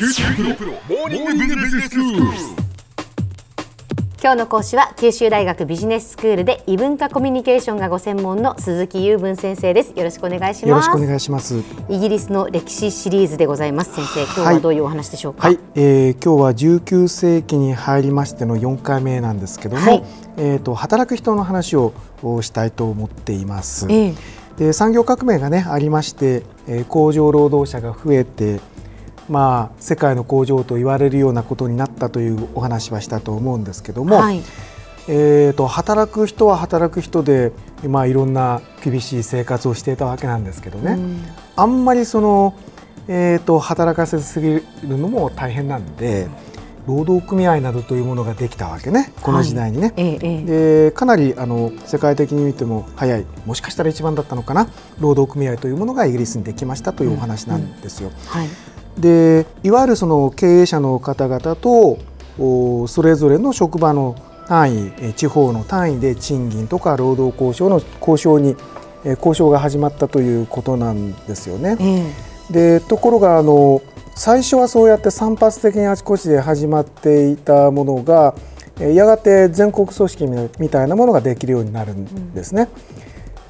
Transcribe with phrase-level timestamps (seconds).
[0.00, 2.22] 九州大学モーニングビジネススクール。
[4.22, 9.92] 今日の講師は九州大学ビジネススクールで異文化コミュニケーションがご専門の鈴木雄文先生です。
[9.94, 10.68] よろしくお願いします。
[10.68, 11.62] よろしくお願いします。
[11.90, 13.94] イギリスの歴史シリーズでございます。
[13.94, 15.48] 先生今日はどういうお話でしょうか？
[15.48, 20.02] はい、えー、今日は19世紀に入りましての4回目なんですけども、はい。
[20.38, 21.92] えーと働く人の話を
[22.22, 24.14] をしたいと思っています、ええ。
[24.56, 28.60] で産業革命がねありまして、えー工場労働者が増えて
[29.30, 34.42] まあ世界の工場と言われるようなことになったというお話はしたと思うんですけども、はい。
[35.08, 37.52] えー、と働く人は働く人で、
[37.88, 41.22] まあ、いろんな厳しい生活をしていたわけなんですけどね、うん。
[41.56, 42.54] あんまりその、
[43.08, 46.28] えー、と働かせすぎるのも大変なんで
[46.86, 49.12] 労働組合などというものができたわけね。
[49.22, 49.92] この時代にね。
[49.96, 50.44] ええええ。
[50.88, 54.68] でかなりあの世界的に見ても早いもしかしたら一番だったのかな。
[54.98, 58.10] 労働組合というものがイギリスにできましたというお話なんですよ。
[58.26, 58.48] はい
[59.00, 61.98] でいわゆるその経営者の方々と
[62.38, 64.14] おそれぞれの職場の
[64.46, 68.56] 単位え地方の単位で賃金とか労働交渉の交渉に
[69.04, 71.76] え交渉が始まったということなんですよね。
[71.80, 73.80] ええでところがあの
[74.16, 78.34] 最初はそうやって散発的にあちこちで始まっていたものが
[78.80, 82.68] えやがて全国組織みみたいなものができるようになるんですね。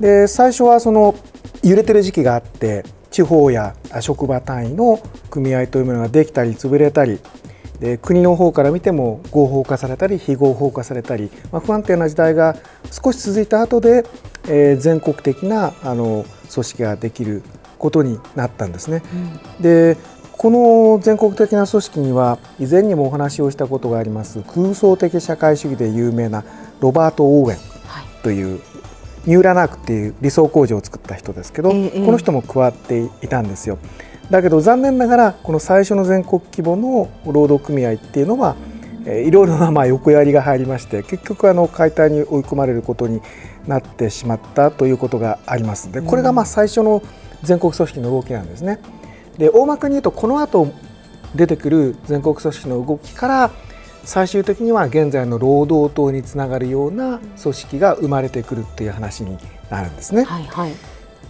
[0.00, 1.14] で最初はその
[1.62, 7.18] 揺れてる時期があって地方やあ職場単位の組合というものができたり潰れたり
[7.80, 12.56] で国の方から見ても合法化されたり非合法化されたり、まあ、不安定な時代が
[12.90, 14.04] 少し続いた後で、
[14.48, 17.42] えー全国的なあの組織ができる
[17.78, 19.02] ことになったんですね。
[19.60, 19.96] で
[20.38, 26.44] この全国的な組織には以前にもお話をしたことがあります空想的社会主義で有名な
[26.78, 28.60] ロバート・オーウェンはいという
[29.26, 33.78] ニューラナークっていう理想工場を作った人ですけど、ええこの人も加わっていたんですよ。
[34.30, 38.56] だけど残念ながらこの最初の全国規模の労働組合っていうのは、
[39.06, 43.22] えーいろいろなまあ横やりが入りまして結局あの解体に追い込まれることに
[43.66, 45.90] なってしまったということがあります。
[45.90, 47.02] でこれがまあ最初の
[47.42, 48.80] 全国組織の動きなんですね。
[49.38, 50.68] で大まかに言うとこの後
[51.34, 53.50] 出てくる全国組織の動きから
[54.08, 59.36] 最終的には現在の労働党につながるような組織が生まれてくるっていう話に
[59.68, 60.24] なるんですね。
[60.24, 60.72] はいはい。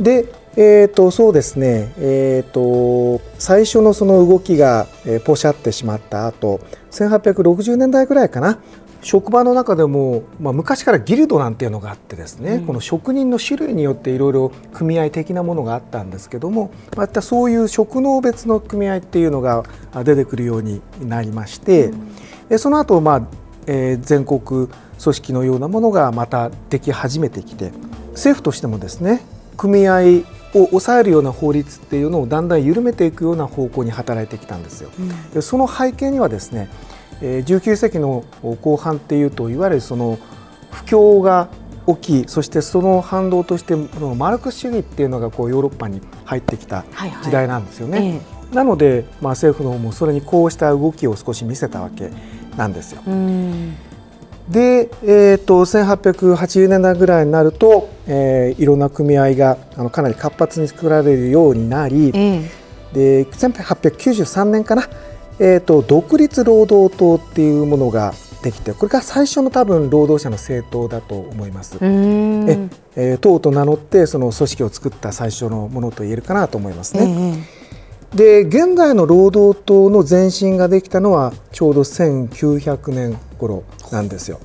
[0.00, 6.60] で、えー、とそうですね、えー、と最初のその動きが、えーポシャってしまった後
[6.92, 8.60] 1860年代ぐらいかな。
[9.00, 12.66] 職場の中でも、まあ、昔からギルドなんていうのがあってですね、うん。
[12.66, 19.62] この職人の種類によっていろいろ組合的なものがあったんですけどもまたそういう職能別の組合っていうのが
[19.92, 21.90] あ出てくるようになりまして、
[22.48, 23.22] でその後、まあ
[23.66, 24.68] えー全国
[25.00, 27.70] 組織のようなものがまたでき始めてきて
[28.14, 29.20] 政府としてもですね
[29.56, 34.90] 組合を抑えるような法律っていうのをだんだん緩めていくような方向に働いてきたんですよ。
[35.32, 36.68] でその背景にはですね
[37.20, 38.24] えー19世紀の
[38.60, 40.18] 後半っていうといわゆるその
[40.72, 41.48] 不況が
[41.86, 48.20] 起きそしてその反動としてマルクス主義っていうのがこうヨーロッパに入ってきたはいはい時代なんですよね。
[48.34, 52.10] えなので、まあ、政府の方もそれにこうした動きを少し見せたわけ
[52.58, 53.02] なんですよ。
[54.50, 62.40] で、えー、と1880年代ぐらいになると、えーいろんな組合があのかなり活発に作られるようになりえ
[62.92, 64.88] でえ1893年かな、
[65.38, 71.76] えー、と独立労働党っていうものができてこれが最初の多分労働者の政党だと思います。
[71.80, 77.38] うんええー党と名乗ってその組織を作った最初のものと言えるかなと思いますえね。
[77.54, 77.57] え
[78.14, 84.40] で現代の労働党の前身ができたのはちょうど1900年頃なんですよ。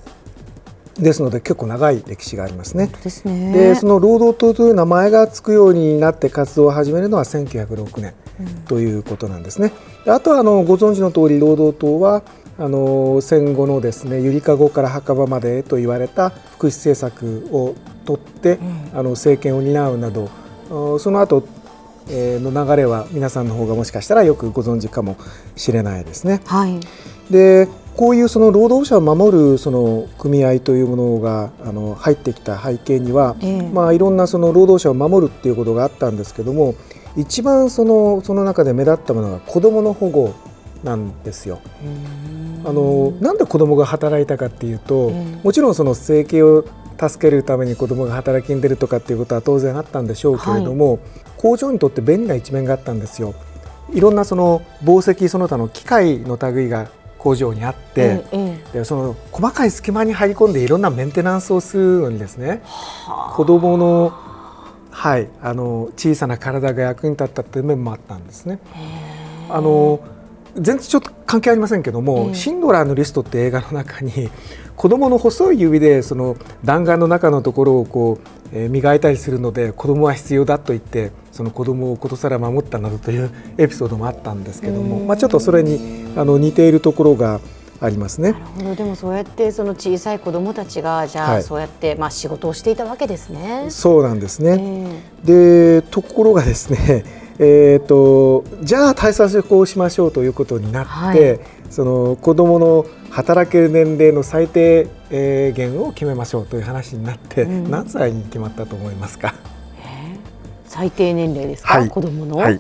[0.96, 2.92] ですので結構長い歴史がありますね。
[3.04, 8.14] ですねでその労働党という名前がつくようになって活動を始めるのは1906年
[8.68, 9.72] ということなんですね。
[10.06, 12.24] であとはあのご存知の通り労働党は
[12.60, 17.76] あの戦後のですねゆりかごから墓場までと言われた福祉政策を
[18.06, 18.60] 取って、
[18.94, 20.30] あの政権を担うなど
[20.70, 21.63] あその後えー
[22.10, 25.18] の流れは皆さんの方がもしかしたらよくご存知かも
[25.56, 26.42] しれないですね。
[26.46, 26.80] はい
[27.30, 36.74] でこういうその労働者を守るその組合というものがあの入ってきた背景には、ええまあ、いろんなその労働者を守るっていうことがあったんですけども
[37.16, 40.34] 一番そのその中で目立ったものが子どもの保護
[40.84, 41.60] なんですよ。
[42.66, 46.66] あのなんで子どもが働いたかっていうと、ええもちろんその生計を
[47.00, 51.00] 助けるために子どもが働きに出るとかっていうことは当然あったんでしょうけれども、
[51.38, 53.34] 工場にとって便利な一面があったんですよ。
[53.94, 58.80] いろんなその紡績その他の機械の類が工場にあって、えええ。
[58.80, 62.62] でその細かい隙間に入り込んでいろんなメンテナンスをするのにですね。
[63.36, 64.14] 子どもの,、
[64.92, 68.60] はい、あの小さな体が役に立ったという面もあったんですね。
[69.50, 70.00] あの
[70.56, 72.36] 全然ちょっと関係ありませんけども、ええ。
[72.36, 74.30] シンドラーのリストって映画の中に
[74.78, 87.40] 子供の細い指でその弾丸の中のところをこう、えー磨いたりするので子供は必要だと言ってその子供をことさら守ったなどという エピソードもあったんですけども、まあ、ちょっとそれにあの似ているところが
[87.82, 88.34] ありますね。
[88.34, 88.76] なるほど。
[88.76, 91.44] でもそうやってその小さい子どもたちがじゃあ、はい。
[91.44, 93.66] そうやってまあ仕事をしていたわけですね。
[93.70, 94.94] そうなんですね、
[95.26, 95.82] え。
[95.82, 97.04] でところがですね、
[97.40, 101.40] えー、とじゃあ対策をしましょうということになって、はい。
[101.70, 107.72] その子どもの働ける年齢の最低えー限を決めましょうという話になって、うん。
[107.72, 109.34] 何歳に決まったと思いますか？
[110.66, 111.90] 最低年齢ですか、はい。
[111.90, 112.60] 子供の、はい。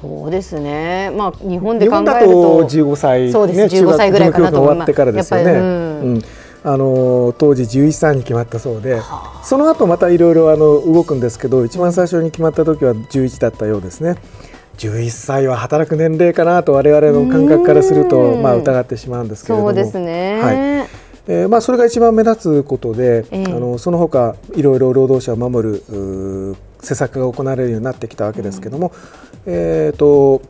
[0.00, 1.10] そうですね。
[1.16, 3.68] まあ日本で日考える本だとと15歳、そうです。
[3.68, 4.88] 中学15歳ぐらいかなと思います。
[4.90, 5.44] 義務教育が終わってからですよね。
[5.44, 6.14] やっぱりうん。
[6.14, 6.22] うん
[6.64, 9.00] あの当時11歳に決まったそうで、
[9.42, 14.16] その後またいろいろあの動くんですけど、一番最初に決まった時は11だったようですね。
[14.78, 18.42] 11歳は働く年齢かなと我々の感覚からするとうん。
[18.42, 20.40] まあ疑ってしまうんですけれども、そうですね。
[20.40, 20.56] はい。
[21.28, 23.44] えーまあ、それが一番目立つことで、ええ。
[23.46, 28.92] あのその他いろいろ労働者を守るうー施策が行われるようになってきたわけですけども、
[29.46, 30.42] えーと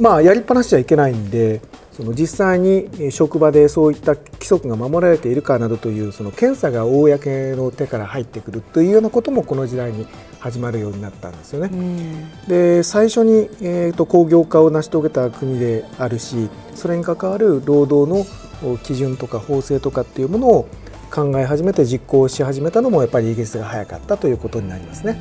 [0.00, 1.60] まあ、やりっぱなしちゃいけないんで
[1.92, 10.06] その実際にえー職場でそういった規則が守られているかなどというその検査が公の手から入ってくるというようなこともこの時代に
[10.40, 11.70] 始まるようになったんですよね。
[11.72, 18.26] うんで最初に、えー、と工業化を成し遂げた国であるしそれに関わる労働の
[18.64, 20.68] お基準とか法制とかっていうものを
[21.12, 25.18] 考え始めて実行し始めたのもやっぱりイギリスが早かったということになりますね。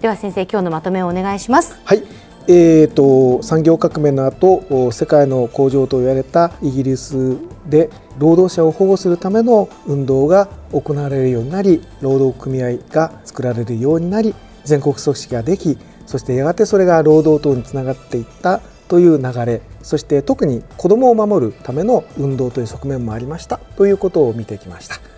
[0.00, 1.78] では先生今日のまとめをお願いします。
[1.84, 2.02] はい
[2.48, 14.34] えー、と産業革命の後世界の工場と言われたイギリスで労働者を保護するための運動が行われるようになり労働組合が作られるようになり
[14.64, 25.09] 全国組織ができそしてやがてそれが労働党につながっていったという流れそして特に子どもを守るための運動という側面もありましたということを見てきました。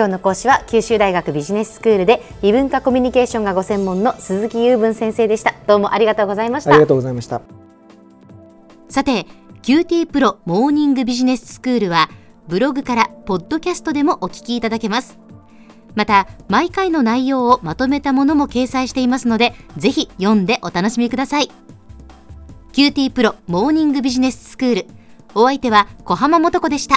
[0.00, 5.54] 今日の講師は九州大学ビジネススクールで異文化コミュニケーションがご専門の鈴木雄文先生でした。
[5.66, 6.86] どうもありがとうございましたありが。
[6.86, 7.42] とうございました。
[8.88, 9.26] さて、
[9.62, 12.08] QT プロモーニングビジネススクールは、
[12.48, 15.18] ブログからポッドキャストでもお聞きいただけます。
[15.94, 21.50] また、毎回の内容をまとめたものも掲載していますので、ぜひ読んでお楽しみください。
[22.72, 24.86] QT プロモーニングビジネススクール。
[25.34, 26.96] お相手は小浜もとこでした。